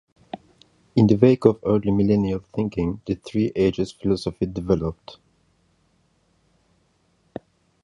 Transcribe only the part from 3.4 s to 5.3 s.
Ages philosophy developed.